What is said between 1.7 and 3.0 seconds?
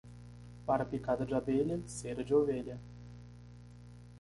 cera de ovelha.